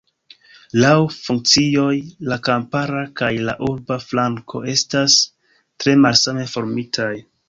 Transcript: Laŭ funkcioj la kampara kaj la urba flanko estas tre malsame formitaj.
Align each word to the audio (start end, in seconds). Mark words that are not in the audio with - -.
Laŭ 0.83 0.93
funkcioj 1.15 1.91
la 2.31 2.37
kampara 2.47 3.03
kaj 3.21 3.29
la 3.49 3.55
urba 3.67 3.97
flanko 4.05 4.63
estas 4.73 5.19
tre 5.85 5.95
malsame 6.07 6.47
formitaj. 6.55 7.11